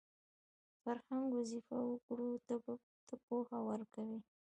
[0.81, 2.29] فرهنګ وظیفه وګړو
[3.07, 4.19] ته پوهه ورکوي